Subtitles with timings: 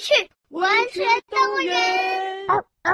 [0.00, 1.76] 去文学动物园。
[2.48, 2.90] 哦哦。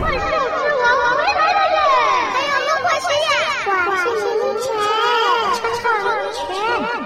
[0.00, 0.24] 怪兽
[0.54, 1.76] 之王回来了耶！
[2.30, 3.26] 还有龙怪兽呀！
[3.66, 4.64] 哇，谢谢林泉，
[5.52, 6.38] 臭臭林泉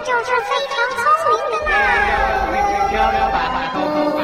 [0.04, 1.00] 就是非常聪
[1.48, 1.72] 明的呢。
[2.90, 4.20] 漂亮白白头头发。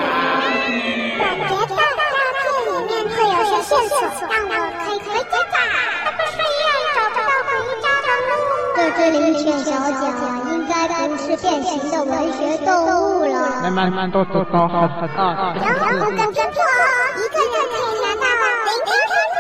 [1.19, 3.97] 感觉到照片里面会有些线索，
[4.29, 4.53] 让我
[9.11, 9.13] 路。
[9.13, 10.03] 这只林泉小姐
[10.51, 10.73] 应该
[11.09, 13.61] 不是变形的文学动物了。
[13.63, 15.19] 慢慢慢，都都都好好大。
[15.61, 16.57] 然后我感觉破，
[17.17, 18.33] 一个人可以拿到
[18.65, 19.39] 林泉苹果。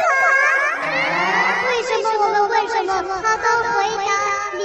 [1.68, 2.90] 为什么我们问什么，
[3.22, 4.10] 他都回答
[4.58, 4.62] 林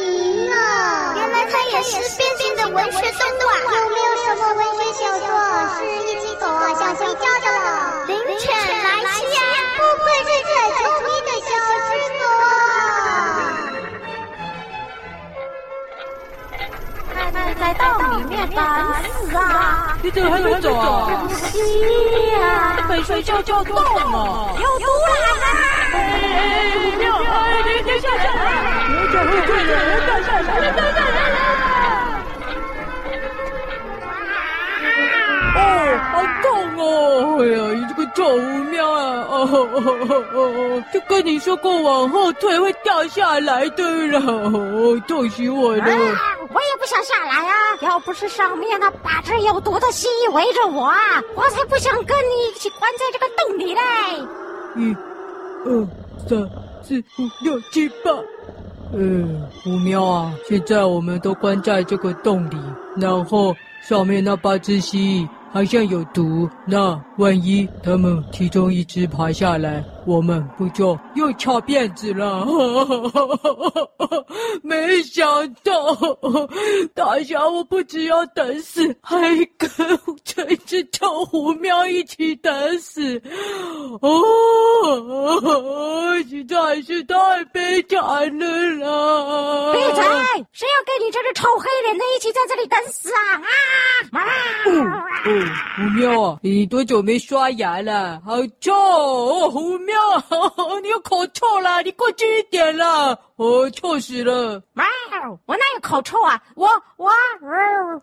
[0.52, 0.56] 啊？
[1.16, 3.72] 原来他也是变形的文学动物啊！
[3.72, 5.28] 有没有什么文学小说
[5.78, 7.48] 是一起走啊想回家的？
[8.08, 8.52] 林泉
[8.84, 9.40] 来袭呀！
[9.78, 11.10] 不愧是最聪明
[17.70, 18.66] 在洞里面等
[19.30, 19.96] 死啊！
[20.02, 21.22] 你怎么还没走啊？
[21.30, 21.60] 是
[22.32, 24.56] 呀，快睡觉就动了！
[24.60, 25.14] 有毒啦！
[25.94, 27.14] 哎哎，不要！
[27.16, 28.24] 哎，你别下来！
[28.88, 30.48] 别讲会对的，别掉下来！
[30.60, 31.38] 别掉下来了！
[35.56, 35.60] 哦，
[36.12, 36.48] 好痛
[36.80, 36.84] 哦！
[37.40, 37.58] 哎呀，
[38.20, 38.38] 臭狐
[38.70, 39.26] 喵啊！
[39.30, 40.84] 哦哦哦哦哦！
[40.94, 44.20] 就跟你说过，往后退会掉下来的了。
[44.20, 45.86] 哦，痛死我了！
[45.86, 47.54] 我也不想下来啊！
[47.80, 50.98] 要不是上面那八只有毒的蜥蜴围着我啊，
[51.34, 53.82] 我才不想跟你一起关在这个洞里嘞！
[54.76, 54.94] 一、
[55.66, 55.88] 二、
[56.28, 56.50] 三、
[56.84, 58.12] 四、五、六、七、八。
[58.92, 62.58] 嗯，五喵啊，现在我们都关在这个洞里，
[62.98, 72.44] 然后上面那八只蜥蜴好像有毒，那万一他们其中一只爬下来，我们不就又翘辫子了？
[74.64, 75.96] 没想到，
[76.96, 79.20] 大侠我不只要等死，还
[79.56, 79.70] 跟
[80.24, 83.22] 这只臭狐喵一起等死，
[84.02, 88.02] 哦，实在是太悲惨
[88.40, 89.74] 了啦！
[89.74, 90.04] 闭嘴！
[90.52, 93.20] 谁要跟你这只臭黑脸的一起在这里等死啊？
[94.12, 94.24] 啊！
[94.66, 94.72] 哦
[95.26, 95.28] 哦，
[95.76, 98.20] 狐喵啊，你多久没刷牙了？
[98.26, 99.99] 好臭哦，狐喵！
[100.00, 101.82] 哦， 你有口臭啦！
[101.82, 103.18] 你过去一点啦！
[103.38, 104.62] 哦，臭死了！
[104.76, 104.86] 哇，
[105.46, 106.42] 我哪有口臭啊？
[106.56, 106.68] 我
[106.98, 107.10] 我，
[107.42, 108.02] 呃，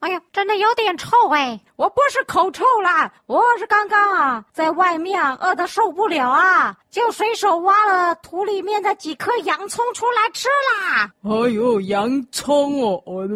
[0.00, 1.60] 哎呀，真的有点臭哎！
[1.76, 11.10] 我不是口臭啦，我是刚刚啊，在外面饿得受不了啊，就随手挖了土里面的几颗洋葱出来吃啦。
[11.22, 13.28] 哎呦，洋葱哦，哦，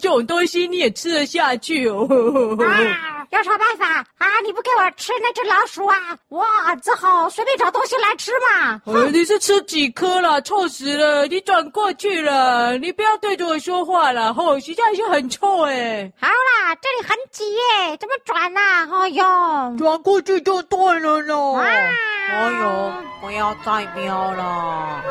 [0.00, 2.06] 这种东西你也吃得下去哦？
[2.66, 3.86] 啊，有啥办法
[4.18, 4.26] 啊？
[4.44, 5.96] 你不给我吃那只老鼠啊？
[6.28, 6.46] 我
[6.82, 8.80] 只好随便找东西来吃嘛。
[8.86, 10.40] 呃，你是吃几颗了？
[10.42, 11.26] 臭死了！
[11.26, 14.32] 你转过去了，你不要对着我说话了。
[14.32, 16.10] 吼，实在是很臭哎。
[16.20, 17.96] 好啦，这里很挤耶。
[17.98, 18.88] 怎么转呐、啊？
[19.02, 19.24] 哎呦，
[19.76, 21.34] 转过去就对了呢。
[21.52, 25.02] 啊、哎呦，不要再喵了。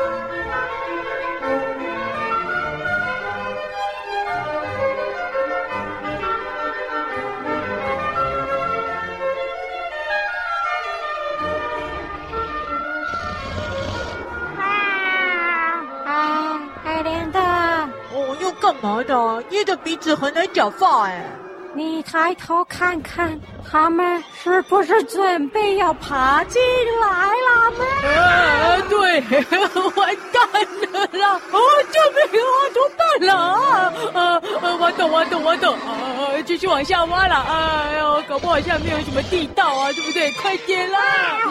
[18.80, 19.42] 毛的？
[19.50, 21.47] 捏着鼻子很难讲话哎。
[21.78, 23.40] 你抬头看看，
[23.70, 26.60] 他们是不是准备要爬进
[27.00, 27.84] 来了吗？
[28.16, 29.20] 啊，对，
[29.94, 30.42] 完蛋
[30.90, 31.40] 了啦！
[31.52, 31.60] 哦，
[31.92, 32.00] 救
[32.32, 32.58] 命啊！
[32.74, 33.92] 怎么办了啊？
[34.12, 35.72] 啊，啊，挖洞，挖洞，挖洞！
[35.74, 37.36] 啊，继续往下挖了！
[37.36, 40.32] 哎呦，搞不好下面有什么地道啊，对不对？
[40.32, 40.98] 快点啦！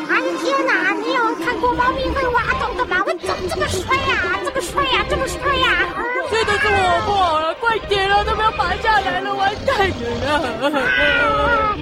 [0.09, 3.01] 哎天哪，你有看过猫咪会挖洞的吗？
[3.05, 4.38] 我怎么这么帅呀？
[4.44, 5.05] 这么帅呀？
[5.09, 5.88] 这么帅呀？
[6.29, 10.16] 这都是我不好了，快点了，都不要爬下来了，完蛋了！
[10.25, 10.29] 啊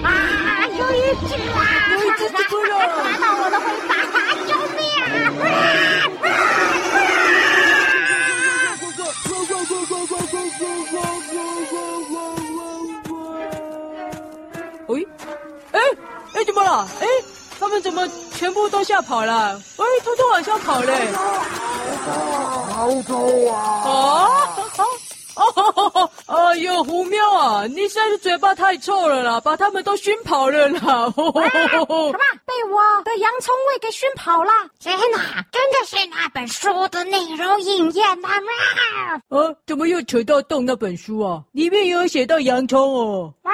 [0.03, 0.07] 啊！
[0.68, 0.96] 有一
[1.28, 1.59] 只啊！
[1.91, 2.38] 有一只怎么
[2.68, 2.72] 了？
[2.96, 3.91] 抓到我的尾巴！
[4.46, 5.06] 救命啊！
[14.88, 15.07] 喂，
[15.71, 15.80] 哎
[16.33, 16.88] 哎，怎么了？
[17.01, 17.07] 哎，
[17.60, 18.07] 他们怎么
[18.38, 19.60] 全部都吓跑了？
[19.77, 21.12] 哎，偷偷往下跑嘞！
[22.69, 23.56] 好臭啊！
[23.86, 23.89] 啊！
[24.75, 24.83] 好。
[25.36, 26.05] 哦，
[26.56, 27.66] 哎呦，狐喵啊！
[27.68, 30.80] 你现在是嘴巴太臭了啦，把他们都熏跑了啦！
[30.80, 32.13] 啊、什么？
[32.46, 34.52] 被我的洋葱味给熏跑了？
[34.80, 38.31] 天哪，真的是那本本书的内容应验了吗？
[39.30, 41.42] 啊，怎么又扯到动那本书啊？
[41.52, 43.34] 里面也有写到洋葱哦。
[43.42, 43.51] 哇，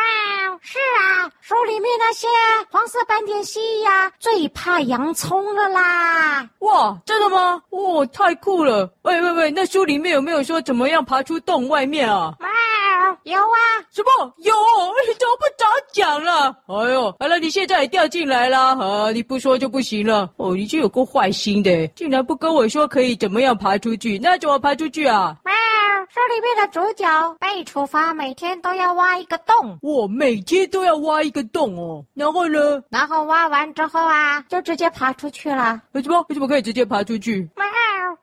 [0.62, 2.28] 是啊，书里面那些
[2.70, 6.48] 黄色斑点蜥蜴呀，最怕洋葱了啦。
[6.60, 7.62] 哇，真的吗？
[7.70, 8.88] 哇，太酷了！
[9.04, 12.34] 喂喂喂，那书里面有没有说怎么样爬出洞外面啊？
[12.40, 12.50] 哇，
[13.24, 13.58] 有啊。
[13.92, 14.34] 什么？
[14.38, 14.54] 有？
[15.08, 16.56] 你怎么不早讲了？
[16.68, 19.12] 哎呦，好了，你现在也掉进来了啊！
[19.12, 20.30] 你不说就不行了。
[20.38, 24.18] 哦，你就有够坏心的，竟然不跟我说可以怎么样爬出去？
[24.20, 25.36] 那怎么爬出去啊？
[25.46, 25.52] 哇，
[26.10, 29.78] 书里面的主角被处罚，每天都要挖一个洞。
[29.82, 32.04] 我每天都要挖一个洞哦。
[32.14, 32.82] 然后呢？
[32.90, 35.82] 然后挖完之后啊，就直接爬出去了。
[35.94, 36.26] 为什么？
[36.30, 37.48] 为什么可以直接爬出去？
[37.56, 37.66] 哇，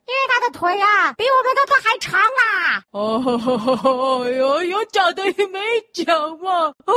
[0.05, 2.81] 因为他的腿啊，比我们的都还长啦。
[2.91, 5.59] 哦，有有脚的也没
[5.93, 6.73] 脚嘛。
[6.85, 6.91] 啊，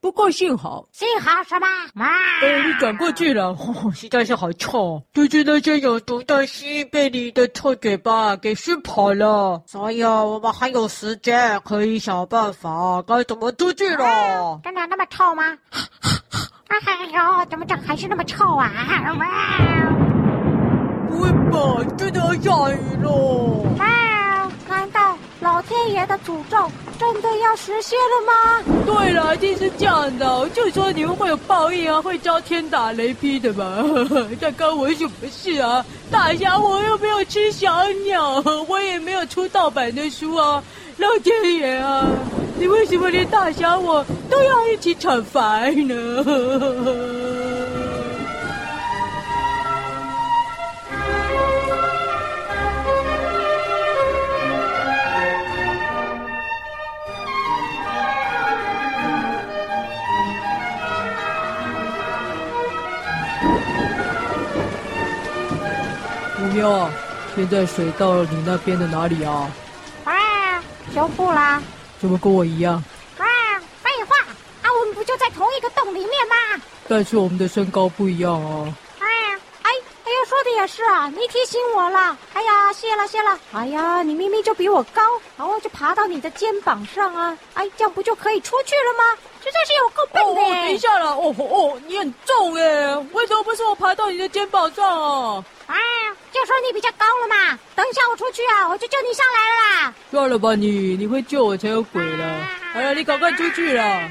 [0.00, 1.66] 不过幸好，幸好什么？
[1.96, 2.06] 哇，
[2.42, 3.56] 哎，你转过去了，
[3.94, 9.62] 实在是好臭，就是那些有毒的蜥被你的臭嘴巴给熏跑了。
[9.66, 14.60] 所以啊，我们还有时间，可以想办法该怎么出去了。
[14.62, 15.58] 真的那么臭吗？
[16.68, 16.76] 哎
[17.12, 18.70] 呦，怎么这还是那么臭啊？
[21.08, 23.08] 不会吧，真的要下雨了。
[24.68, 28.32] 难道老天爷的诅咒真的要实现了吗？
[28.86, 30.48] 对了，一定是这样的。
[30.50, 33.64] 就说你们会有报应啊，会遭天打雷劈的吧。
[34.38, 35.84] 这关我什么事啊？
[36.10, 40.62] 大侠我又没有吃小鸟，我也没有出盗版的书啊。
[40.98, 42.08] 老天爷啊，
[42.58, 46.24] 你为什么连大侠我都要一起惩罚呢？
[66.52, 66.90] 妞啊，
[67.36, 69.48] 现在水到了你那边的哪里啊？
[70.88, 71.62] 啊，修复啦。
[72.00, 72.82] 怎么跟我一样？
[73.18, 73.24] 啊，
[73.82, 74.16] 废话，
[74.62, 76.62] 啊，我们不就在同一个洞里面吗？
[76.88, 78.72] 但是我们的身高不一样哦。
[78.98, 79.04] 啊，
[79.62, 79.70] 哎，
[80.04, 82.16] 哎呦，说的也是啊，你提醒我了。
[82.34, 83.38] 哎呀，谢了谢了。
[83.52, 85.02] 哎呀，你明明就比我高，
[85.36, 87.36] 然后就爬到你的肩膀上啊。
[87.54, 89.18] 哎，这样不就可以出去了吗？
[89.42, 90.40] 实在是有够笨的。
[90.40, 95.44] 哦，等一下了，哦哦，你很重哎，为什么不是我爬到你的肩膀上啊？
[95.66, 95.74] 啊，
[96.32, 97.58] 就说你比较高了嘛。
[97.74, 99.94] 等一下我出去啊，我就救你上来了啦。
[100.10, 102.48] 算了吧你，你会救我才有鬼了。
[102.72, 104.10] 好了，你赶快出去了。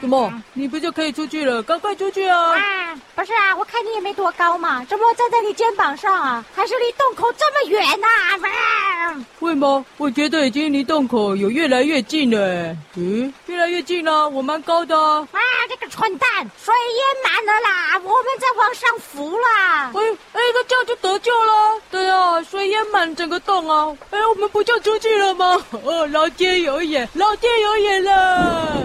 [0.00, 0.32] 怎么？
[0.52, 1.62] 你不就可以出去了？
[1.62, 2.56] 赶快出去啊！
[2.56, 6.44] 啊，不是啊，我看你也没多高嘛，怎么站在你肩膀上啊？
[6.54, 8.06] 还是离洞口这么远呢？
[8.06, 9.24] 啊？
[9.40, 9.84] 会吗？
[9.96, 12.76] 我觉得已经离洞口有越来越近了。
[12.96, 14.96] 嗯，越来越近了，我蛮高的。
[14.96, 16.28] 啊，这个蠢蛋，
[16.62, 19.90] 水淹满了啦，我们在往上浮啦。
[19.94, 20.00] 哎
[20.32, 21.80] 哎，那这样就得救了。
[21.90, 23.96] 对啊，水淹满整个洞啊。
[24.10, 25.60] 哎，我们不就出去了吗？
[25.84, 28.84] 哦，老天有眼，老天有眼了。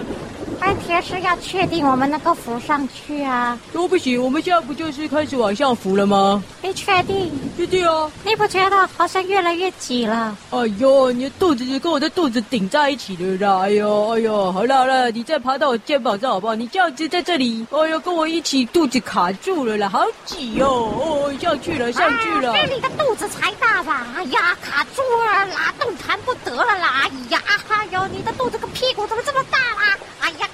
[0.60, 3.58] 问题是要确定我们能够浮上去啊！
[3.72, 6.42] 都不行，我们现在不就是开始往上浮了吗？
[6.62, 7.30] 你确定？
[7.56, 8.10] 确定哦！
[8.24, 10.36] 你不觉得好像越来越挤了？
[10.50, 13.62] 哎呦，你的肚子就跟我的肚子顶在一起了啦！
[13.64, 16.54] 哎呦哎呦，好了好了，你再爬到我肩膀上好不好？
[16.54, 20.68] 你这样子在这里，哎呦，跟我一起肚子卡住了啦，好挤哦！
[20.68, 22.56] 哦，上去了上去了！
[22.56, 24.06] 是你的肚子才大吧？
[24.16, 27.02] 哎呀，卡住了啦，动弹不得了啦！
[27.04, 29.98] 哎呀，哎呦，你的肚子跟屁股怎么这么大啦？
[30.20, 30.48] 哎呀！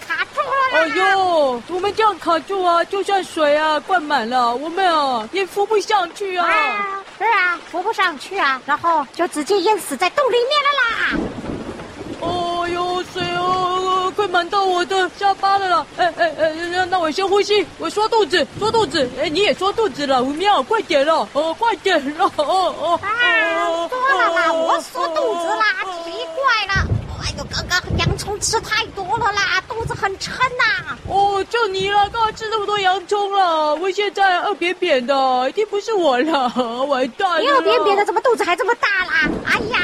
[0.72, 6.46] 哎呦，我们这样卡住啊，就算水啊灌满了，我们啊也浮不上去啊。
[6.46, 11.20] 啊是啊，浮不上去啊，然后就直接淹死在洞里面了啦。
[12.20, 15.86] 哦呦，水哦，快满到我的下巴了啦！
[15.96, 19.08] 哎哎哎，那那我先呼吸，我缩肚子，缩肚子。
[19.18, 23.00] 哎，你也缩肚子了，五秒，快点了，哦，快点了，哦哦。
[23.02, 23.08] 啊，
[23.88, 25.64] 缩了啦，我缩肚子啦，
[26.04, 26.86] 奇怪了。
[27.22, 30.96] 哎呦，刚刚洋葱吃太多了啦，肚子很撑呐。
[31.08, 36.48] 哦，就你了，刚刚吃那么多洋葱了，我现在饿扁扁的，一定不是我了，
[36.86, 37.40] 完蛋了。
[37.40, 39.28] 你饿扁扁的，怎么肚子还这么大啦？
[39.46, 39.80] 哎呀，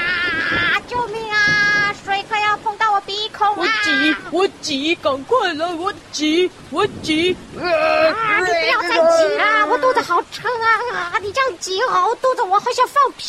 [3.47, 7.37] 到我挤，我挤，赶快来，我挤，我挤。
[7.57, 7.63] 啊，
[8.41, 10.67] 你不要再挤了，我肚子好撑啊！
[11.13, 13.29] 啊，你这样挤哦，我肚子我好想放屁。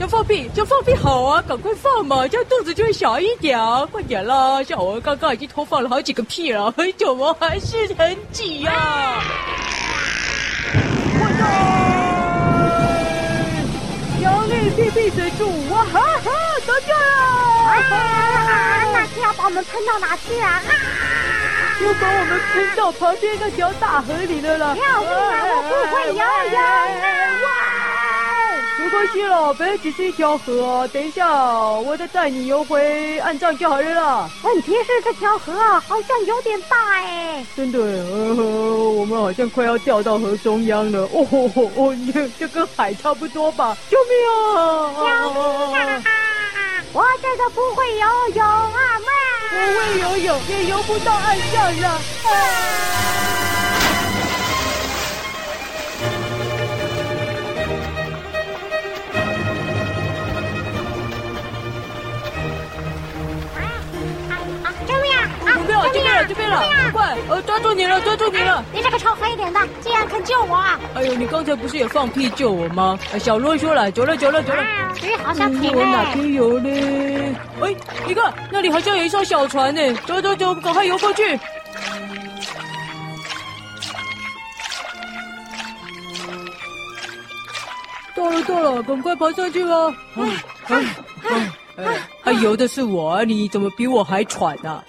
[0.00, 4.62] 要放屁就放屁好啊，赶快放嘛，这样肚子就会小一点啊，快点啦！
[4.62, 8.72] 像我刚刚已经偷放了好几个屁了，怎么还是很挤呀？
[11.20, 11.24] 我
[14.16, 16.30] 的，用力屁屁水柱，哇哈哈，
[16.66, 16.96] 得救了！
[17.68, 18.37] 啊，
[19.48, 20.60] 我们喷到哪去啊？
[20.60, 20.60] 啊
[21.80, 24.76] 又把我们喷到旁边那条大河里了啦！
[24.76, 25.42] 要命啊！
[25.42, 26.60] 我不会游泳！
[28.78, 34.28] 没关系了，本来只是一条河啊，等一下我再带你游回岸上就好了啦。
[34.42, 37.42] 问题是这条河啊，好像有点大哎。
[37.56, 41.08] 真的，呃，我们好像快要掉到河中央了。
[41.10, 41.96] 哦吼吼哦，
[42.38, 43.74] 这跟海差不多吧？
[43.88, 44.12] 救命
[44.58, 44.92] 啊！
[44.98, 46.04] 救命啊！
[46.92, 48.72] 我真的不会游泳啊，
[49.06, 49.27] 妈！
[49.58, 51.88] 不会游泳，也游不到岸上了。
[51.88, 53.17] 啊
[65.92, 67.16] 这边了，这边了快！
[67.28, 68.64] 呃，抓住你了，抓住你了！
[68.72, 70.78] 你这个臭黑脸的，竟然肯救我啊！
[70.94, 72.98] 哎呦，你刚才不是也放屁救我吗？
[73.20, 74.62] 小罗说了，走了，走了，走了。
[75.02, 75.78] 鱼好像停了。
[75.78, 77.36] 我哪边游呢？
[77.62, 77.74] 哎，
[78.06, 81.38] 你看那里好像有一艘小船呢，走走走，赶快游过去。
[88.14, 89.94] 到了到了，赶快爬上去吧！
[90.16, 90.84] 哎
[91.28, 91.84] 哎哎，
[92.22, 94.82] 还游的是我，你怎么比我还喘呢？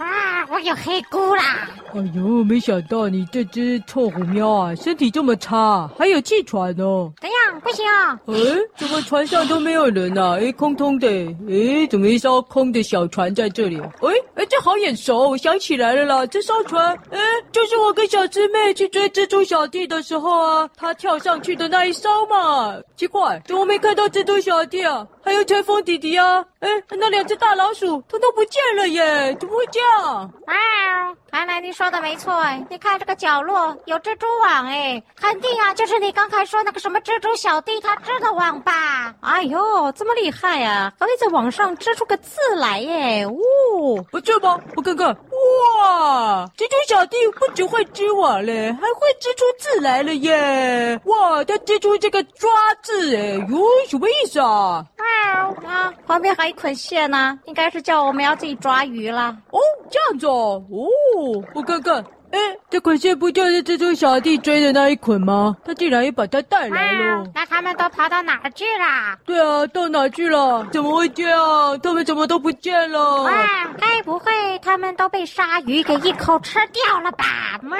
[0.62, 1.44] 有黑菇啦！
[1.91, 7.12] 哎呦，没想到你这只臭虎喵啊，身体这么差，还有气喘哦！
[7.19, 7.60] 怎样？
[7.62, 8.19] 不行啊！
[8.27, 8.34] 哎，
[8.77, 10.38] 怎么船上都没有人啊？
[10.39, 11.08] 哎，空空的。
[11.08, 13.79] 哎，怎么一艘空的小船在这里？
[13.79, 15.29] 哎哎，这好眼熟！
[15.29, 17.19] 我想起来了啦，这艘船，哎，
[17.51, 22.77] 就是我跟小师妹去追蜘蛛小弟的时候啊，他跳上去的那一艘嘛。
[22.96, 25.05] 奇怪，怎么没看到蜘蛛小弟啊？
[25.24, 26.46] 还有台风弟弟啊！
[26.60, 29.36] 哎，那两只大老鼠通通不见了耶！
[29.39, 30.31] 怎么会这样？
[30.46, 32.44] 啊，看来你说的没错！
[32.70, 39.16] 你看这个角落有蜘蛛网哎，肯定啊，就是你刚才说那个什么蜘蛛小弟他织的网吧？
[39.22, 40.92] 哎呦，这么厉害啊！
[41.00, 43.26] 还会在网上织出个字来耶！
[43.26, 43.32] 哦，
[44.12, 44.60] 不这吗？
[44.76, 45.16] 我看看，
[45.58, 51.00] 哇，蜘蛛小弟不只会织网嘞，还会织出字来了耶！
[51.06, 52.50] 哇，他织出这个抓
[52.82, 54.86] 字哎，哟，什么意思啊？
[55.65, 59.36] 啊，旁边还有一捆线呢，啊，应该是叫我们要自己抓鱼了。
[59.51, 62.03] 哦，这样子哦，哦，我看看。
[62.32, 62.38] 哎，
[62.70, 65.58] 这捆线不就是蜘蛛小弟追的那一捆吗？
[65.65, 67.25] 他竟然也把它带来了。
[67.34, 69.18] 那他们都跑到哪儿去了？
[69.25, 70.63] 对啊，到哪去了？
[70.72, 71.79] 怎么会这样？
[71.82, 73.24] 他们怎么都不见了？
[73.24, 73.32] 哇，
[73.79, 74.32] 该不会
[74.70, 77.26] 他们都被鲨鱼给一口吃掉了吧？
[77.64, 77.76] 妈！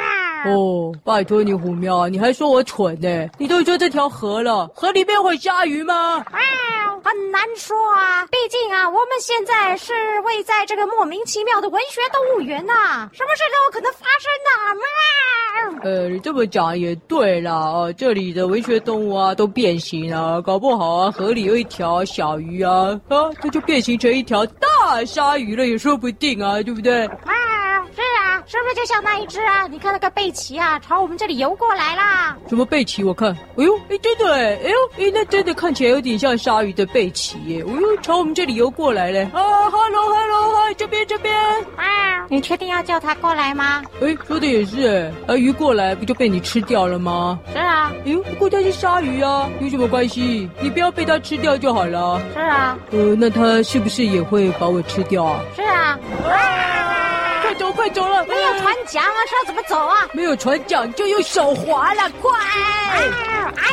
[0.50, 3.30] 哦，拜托你虎喵，你还说我蠢呢？
[3.38, 6.18] 你都已经这条河了，河里面会鲨鱼吗？
[6.18, 14.30] 哇，很难说啊，毕竟啊，我们现在是位在这个莫名其妙的文学动物园呐，什么事都有可能发生。
[14.44, 15.80] 的、啊？
[15.84, 27.06] 呃，你这么讲也对啦，哦，这里的文学动物啊都变形了，搞不好啊河里有一条小鱼啊，啊，它就变形成一条大鲨鱼了，也说不定啊，对不对？
[27.06, 27.59] 啊，是
[28.40, 29.68] 啊，是不是就像那一只啊？
[29.70, 32.38] 你看那个贝奇啊，朝我们这里游过来啦。
[32.48, 33.04] 什么贝奇？
[33.04, 39.24] 我看，哎呦，哎，真的哎，哎呦，哎，那真的看起来有点像鲨鱼的贝奇耶，哎呦，朝我们这里游过来嘞。
[39.34, 41.36] 啊，hello，hello，嗨，这边这边。
[41.76, 43.84] 啊，你确定要叫它过来吗？
[44.02, 44.16] 哎。
[44.28, 47.40] 说的也是哎，啊鱼过来不就被你吃掉了吗？
[47.52, 50.50] 是啊，哎呦，不过它是鲨鱼啊，有什么关系？
[50.62, 52.22] 你不要被它吃掉就好了。
[52.34, 55.42] 是啊，呃，那它是不是也会把我吃掉啊？
[55.56, 56.79] 是啊，啊，快
[57.60, 60.08] 走快走了，没有船桨啊，是要怎么走啊？
[60.14, 62.32] 没有船桨就用手划了，快！
[62.92, 63.02] 哎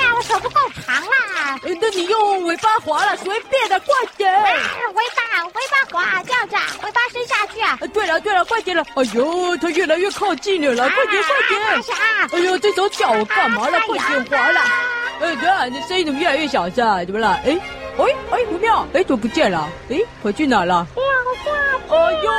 [0.03, 1.59] 呀，我手不够长啦。
[1.63, 4.31] 那你用尾巴划了，随便的，快点。
[4.43, 7.79] 尾巴尾巴划，这样子，尾巴伸下去啊。
[7.95, 9.57] 对了对了，快点了，哎呦。
[9.59, 11.61] 它越来越靠近了，来，快点，快点！
[12.33, 13.81] 哎呦，这手脚干嘛了？
[13.87, 14.61] 快点划了！
[15.21, 17.07] 哎，对啊，你声音怎么越来越小声？
[17.07, 17.29] 怎么了？
[17.47, 17.59] 哎，
[17.99, 18.87] 哎，哎，不妙！
[18.93, 19.67] 哎，怎么不见了？
[19.89, 20.87] 哎，跑去哪了？
[20.95, 21.95] 掉下去！
[21.95, 22.31] 哎呦，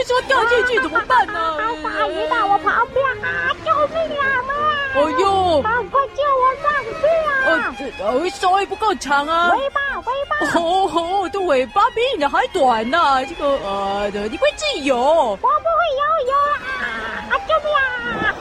[0.00, 1.58] 这个说掉进去怎么办呢？
[1.82, 3.52] 鲨鱼到我旁边啊！
[3.64, 4.42] 救命啊！
[4.48, 4.54] 妈！
[4.94, 5.70] 哎呦，快
[6.16, 7.76] 救我上去啊！
[8.00, 9.52] 呃，我手也不够长啊。
[9.54, 10.58] 尾巴，尾巴。
[10.58, 13.24] 哦吼，我的尾巴比你的还短呢。
[13.26, 14.96] 这个呃，你会自己游？
[14.96, 15.50] 我不会
[15.98, 17.36] 游泳啊！
[17.46, 18.34] 救命啊！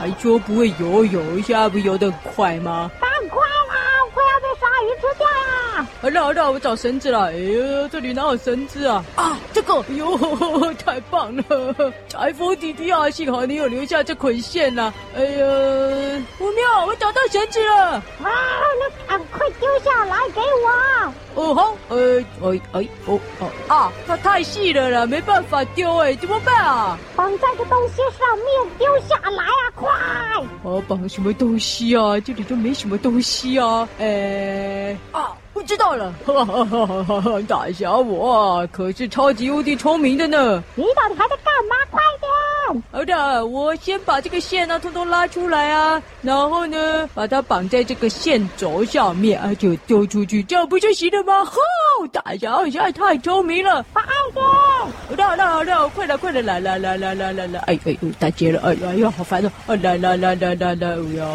[0.00, 2.90] 还说不会游泳，现在不游得很快吗？
[6.00, 7.26] 好了好了，我找绳子了。
[7.26, 9.04] 哎呦，这里哪有绳子啊？
[9.16, 11.92] 啊，这个， 哎呦，太棒了！
[12.12, 14.94] 台风弟弟啊，幸好你有留下这捆线呐、啊。
[15.16, 15.46] 哎呀，
[16.38, 17.92] 虎喵，我找到绳子了。
[17.92, 18.02] 啊，
[18.80, 21.12] 那赶快丢下来给我。
[21.34, 26.98] 哦吼，呃，哎哎哦哦啊，它太细了啦，没办法丢哎，怎么办啊？
[27.14, 29.90] 绑在这东西上面丢下来啊，快！
[30.62, 32.18] 哦，绑什么东西啊？
[32.20, 33.86] 这里都没什么东西啊。
[33.98, 35.35] 哎啊。
[35.56, 37.40] 我知道了，哈哈哈哈哈！
[37.48, 40.62] 大侠我可是超级无敌聪明的呢。
[40.74, 41.45] 你到底还在？
[42.92, 51.44] 好的，我先把这个线呢，通通拉出来啊，然后呢，把它绑在这个线轴上面，啊，就丢出去，这样不就行了吗？
[51.44, 51.60] 吼，
[52.12, 54.02] 大家现在太聪明了，快
[54.34, 54.44] 点！
[54.44, 61.26] 好的，好的，好的，快点，快点，来来来来来来来，哎哎呦，打结了，哎呀哎呀，好烦哦，啊，来来来来来来，哎呀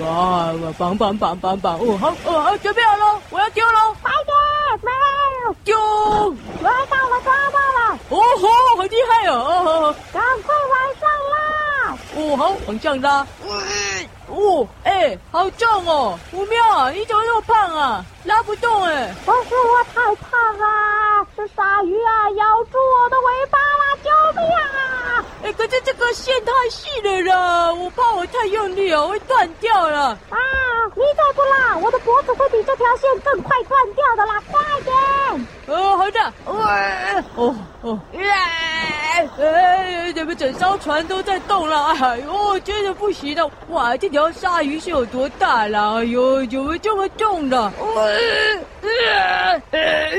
[0.00, 4.36] 哇，绑绑绑绑绑，哦好，哦好，准备好了，我要丢了，快点，
[4.82, 4.90] 没
[5.46, 5.76] 有，丢，
[6.62, 6.70] 我要，
[8.08, 11.36] 哦吼，好厉害哦，哦，赶快往上拉，
[12.16, 18.04] 哦好，往上拉，喂，哦，哎，好重哦，五妙啊，你怎么那么胖啊？
[18.24, 24.10] 拉不动哎，不是我太胖啊，是鲨鱼啊咬住我的尾巴了，救
[24.40, 24.95] 命啊！
[25.46, 30.06] 哎，可是这个线太细了啦，我怕我太用力哦，会断掉了。
[30.28, 30.36] 啊，
[30.96, 35.46] 你再不拉，我的脖子会比这条线更快断掉的啦，快点！
[35.68, 41.94] 哦，好的，喂，哦哦，哎，哎，怎么整艘船都在动了？
[41.94, 43.48] 哎呦，真的不行了！
[43.68, 46.00] 哇，这条鲨鱼是有多大了？
[46.00, 47.56] 哎呦，怎么这么重的？
[47.56, 48.18] 呃
[48.80, 50.10] 呃呃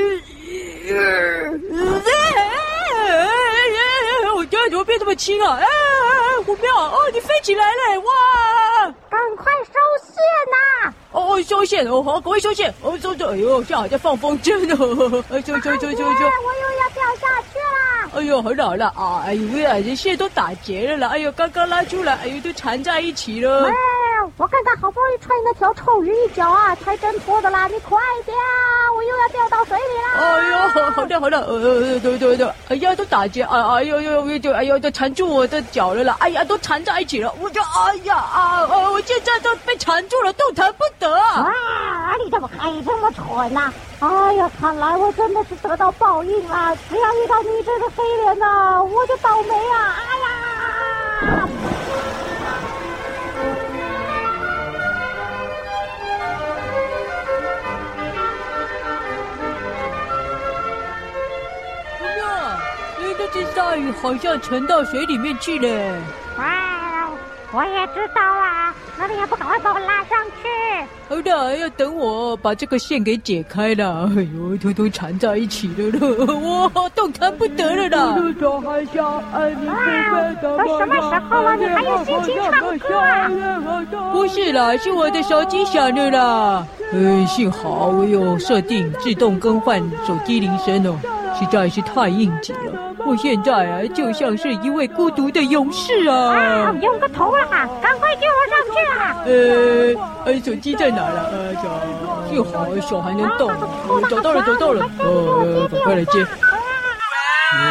[4.68, 5.56] 怎么变这么轻啊？
[5.56, 8.00] 哎哎哎，虎喵，哦，你飞起来了！
[8.00, 9.72] 哇，赶快收
[10.06, 10.14] 线
[10.50, 10.94] 呐！
[11.12, 12.72] 哦，收线，哦，好，赶快收线！
[12.82, 15.24] 哦，收着，哎呦，这样好像放风筝哦！
[15.32, 16.02] 哎，收收收收收！
[16.02, 18.10] 我又要掉下去啦！
[18.14, 19.22] 哎呦，好了好了啊！
[19.26, 21.08] 哎呦呀，这线都打结了啦！
[21.08, 23.70] 哎呦，刚刚拉出来，哎呦，都缠在一起了。
[24.38, 27.66] 我看他好不容易踹那条臭鱼一脚啊，才挣脱的啦！
[27.66, 30.14] 你快点啊，我又要掉到水里啦！
[30.16, 36.16] 哎呦，好的好的，呃，对对对，哎呀，都打结，哎哎呦呦呦，哎呦，都缠住我的脚了啦！
[36.20, 42.14] 哎呀，都缠在一起了，我就哎呀啊，我现在都被缠住了，动弹不得啊！
[42.24, 43.72] 你怎么可以这么蠢呐？
[43.98, 49.96] 哎呀，看来我真的是得到报应了，只要遇到你这个黑脸呐，我就倒霉啊！
[49.98, 50.27] 哎呀
[63.58, 65.68] 鲨鱼好像沉到水里面去了。
[66.38, 67.10] 哇，
[67.50, 70.48] 我也知道啊，那你也不赶快把我拉上去？
[71.08, 74.08] 好的，要等我把这个线给解开了。
[74.16, 78.16] 哎呦，偷偷缠在一起了了，哇，动弹不得了啦！
[78.40, 79.66] 小海虾，爱你
[80.40, 83.28] 都什么时候了，你还有心情唱歌啊？
[84.12, 86.64] 不是啦，是我的手机响了啦。
[86.92, 90.96] 哎，幸好我有设定自动更换手机铃声哦，
[91.36, 92.87] 实在是太应景了。
[93.08, 96.14] 我现在啊，就像是一位孤独的勇士啊！
[96.14, 97.66] 啊，用个头啊！
[97.80, 99.24] 赶快接我上去啊！
[99.24, 99.32] 呃，
[100.26, 101.30] 呃，手机在哪了？
[101.32, 101.54] 呃，
[102.28, 103.48] 幸好手还能动。
[103.50, 104.86] 呃，找到了，找到了。
[104.98, 106.18] 呃，赶快来接。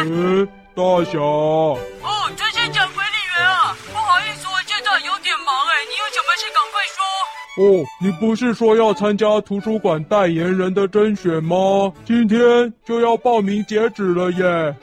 [0.02, 1.20] 喂，大侠。
[1.20, 6.98] 哦，这是讲管理员啊，不好意思，我现在有点忙哎，你有什么事赶快说。
[7.62, 11.92] 哦，你不是说要参加图书馆代言人的甄选吗？
[12.04, 14.74] 今天就要报名截止了耶。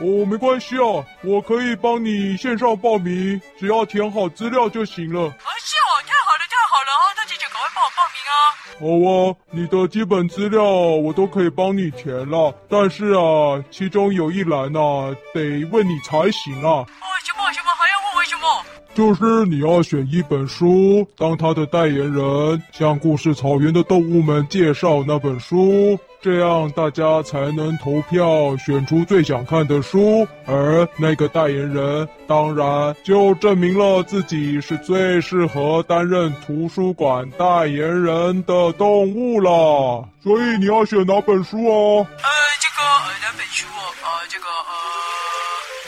[0.00, 5.22] 哦，没关系啊，我可以帮你线上报名，只要填好资料就行了。
[5.22, 7.04] 啊，是哦，太好了，太好了啊！
[7.16, 8.38] 那姐姐赶快帮我报名啊！
[8.78, 16.86] 好啊，你的基本资料我都可以帮你填了，但是啊，其中有一栏啊，得问你才行啊。
[16.86, 18.64] 哦，什么什么还要问为什么？
[18.94, 25.98] 就是你要选一本书当它的代言人，向故事草原的动物们介绍那本书。
[26.20, 40.08] 这样大家才能投票选出最想看的书，而那个代言人当然就证明了自己是最适合担任图书馆代言人的动物了。
[40.20, 42.04] 所以你要选哪本书哦？
[42.10, 42.28] 呃，
[42.60, 43.94] 这个呃哪本书哦？
[44.02, 44.46] 呃，这个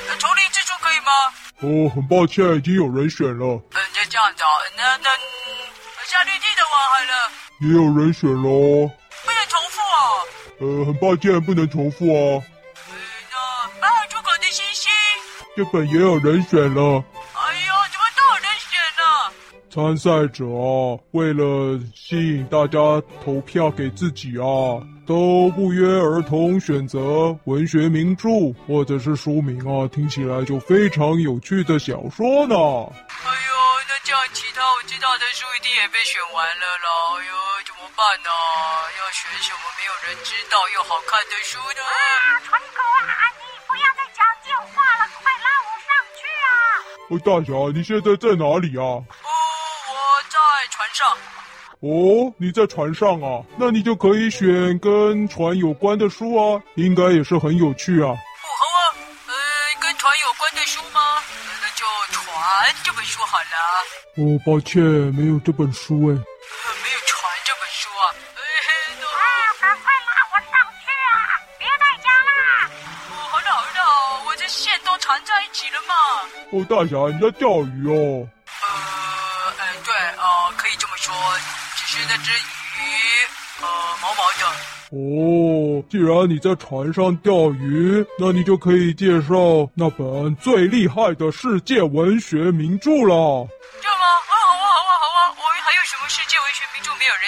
[0.09, 1.11] 呃，丛林之书可以吗？
[1.62, 3.45] 哦，很抱歉，已经有人选了。
[3.47, 5.11] 嗯，就这样子啊，那那
[6.07, 7.12] 夏绿蒂的我好了。
[7.59, 8.88] 也有人选喽。
[10.61, 12.43] 呃，很抱歉，不能重复哦。
[12.90, 12.95] 嗯，
[13.81, 14.90] 那啊，出口的星星，
[15.57, 17.03] 这本也有人选了。
[17.33, 19.33] 哎呦，怎么都有人选呢？
[19.71, 22.79] 参赛者啊，为了吸引大家
[23.25, 28.29] 投票给自己啊，都不约而同选择文学名著
[28.66, 32.55] 或者是书名啊，听起来就非常有趣的小说呢。
[34.05, 36.89] 这样其他我知道的书一定也被选完了啦。
[37.19, 37.35] 哎呦。
[37.97, 38.31] 办呢？
[38.97, 41.83] 要选什么没有人知道又好看的书呢？
[41.85, 46.51] 啊，川哥啊，你不要再讲电话了，快拉我上去啊！
[47.11, 49.05] 哦，大侠，你现在在哪里啊？
[49.05, 49.29] 哦，
[49.91, 49.93] 我
[50.31, 50.39] 在
[50.71, 51.19] 船上。
[51.81, 53.45] 哦，你在船上啊？
[53.59, 58.17] 那你就可以选跟船有关的书啊，应该也是很有趣啊，
[64.16, 64.83] 哦，抱歉，
[65.14, 66.11] 没有这本书哎。
[66.11, 66.18] 没有
[67.07, 68.05] 《船》这本书啊？
[68.35, 68.70] 哎嘿，
[69.07, 69.14] 啊，
[69.61, 71.38] 赶快拉我上去啊！
[71.57, 72.31] 别再讲了。
[73.07, 75.94] 哦，好了好了，我这线都缠在一起了嘛。
[76.51, 78.27] 哦，大侠，你在钓鱼哦？
[78.62, 78.66] 呃，
[79.59, 81.14] 哎，对，呃，可以这么说。
[81.77, 82.83] 只是那只鱼，
[83.62, 83.66] 呃，
[84.03, 84.44] 毛毛的。
[84.90, 93.49] 哦，既然你在船上钓鱼，那你就可以介绍那本最厉害的世界文学名著了。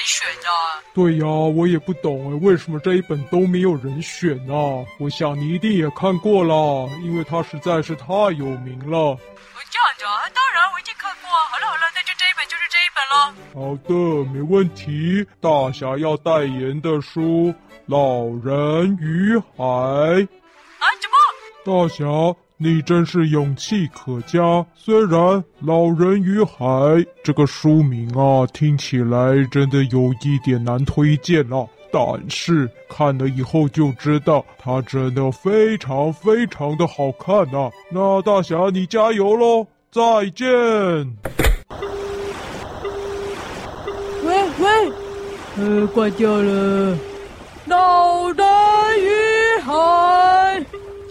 [0.05, 0.49] 选的？
[0.95, 4.55] 对呀，我也不懂哎，为什么这一本都没有人选呢？
[4.99, 9.17] 我想你一定也看过了，因为它实在是太有名了。
[9.71, 11.49] 这样的啊，当然我已经看过啊。
[11.51, 13.35] 好了好了，那就这一本就是这一本了。
[13.55, 13.95] 好的，
[14.31, 15.27] 没问题。
[15.41, 17.21] 大侠要代言的书
[17.87, 19.65] 《老人与海》。
[20.79, 20.85] 啊？
[21.01, 21.17] 什么？
[21.65, 22.05] 大侠，
[22.63, 24.65] 你真是勇气可嘉。
[24.77, 25.11] 虽然
[25.61, 26.65] 《老人与海》
[27.25, 31.69] 这个书名啊，听起来真的有一点难推荐了。
[31.93, 37.71] 但是看了以后就知道，它真的非常非常的好看呐、啊！
[37.91, 39.67] 那大侠你加油喽！
[39.91, 40.47] 再见。
[44.25, 44.93] 喂喂，
[45.59, 46.97] 呃，挂掉了。
[47.67, 48.47] 老人
[48.99, 49.73] 与海，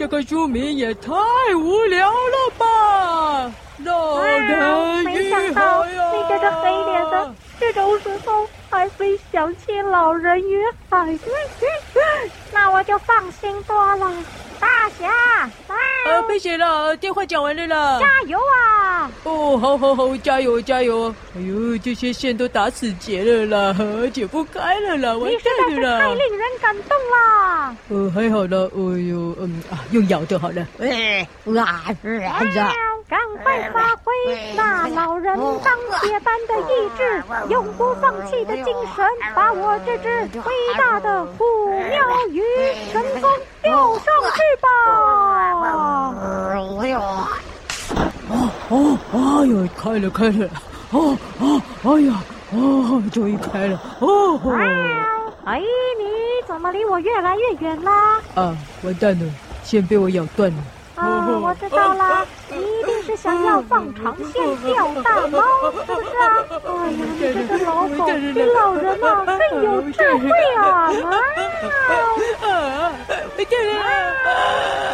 [0.02, 1.12] 这个书名也太
[1.56, 3.54] 无聊了吧！
[3.86, 5.14] 老人啊，哎、你
[6.28, 7.32] 这个黑脸的，
[7.62, 8.46] 这种时候。
[8.74, 11.06] 还会想起老人与海，
[12.54, 14.10] 那我就放心多了。
[14.62, 15.12] 大侠，
[16.06, 18.00] 呃，别写了，电话讲完了啦。
[18.00, 19.12] 加油啊！
[19.26, 21.14] 哦，好好好，加油加油！
[21.36, 23.76] 哎呦，这些线都打死结了啦，
[24.14, 27.76] 解不开了啦，完蛋了太令人感动啦。
[27.90, 30.66] 呃，还好了，哎呦，嗯啊，用咬就好了。
[30.80, 32.40] 哎，啊，是啊。
[33.12, 34.14] 赶快发挥
[34.56, 40.08] 那老人钢铁般的意志，永不放弃的精神，把我这只
[40.40, 41.44] 伟大的虎
[41.90, 42.42] 庙鱼
[42.94, 43.30] 成功
[43.62, 44.70] 钓上去吧！
[46.80, 46.98] 哎呦，
[48.30, 50.50] 哦哦，哎呦，开了开了，
[50.92, 54.40] 哦哦，哎呀，哦，终于开了，哦。
[55.44, 58.22] 哎，你怎么离我越来越远啦？
[58.36, 59.26] 啊，完蛋了，
[59.64, 60.58] 线被我咬断了。
[60.96, 62.58] 啊，我知道啦，你
[63.02, 65.42] 是想要放长线钓大猫，
[65.86, 66.46] 是不是啊？
[66.52, 69.26] 哎呀，你这个老狗比老人啊！
[69.26, 70.62] 更有智慧啊！
[70.62, 70.92] 啊！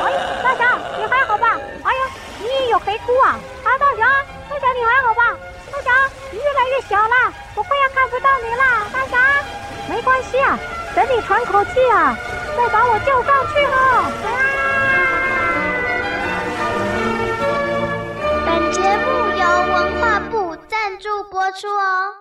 [0.03, 0.07] 哎，
[0.43, 1.59] 大侠，你还好吧？
[1.83, 2.01] 哎呀，
[2.39, 3.37] 你也有黑菇啊！
[3.63, 4.07] 啊，大侠，
[4.49, 5.37] 大侠你还好吧？
[5.71, 5.91] 大侠，
[6.31, 8.63] 你越来越小了，我快要看不到你了。
[8.93, 9.17] 大侠，
[9.89, 10.57] 没关系啊，
[10.95, 12.15] 等你喘口气啊，
[12.55, 14.66] 再把我救上去了。
[18.47, 22.17] 本节目由文化部赞助播出哦。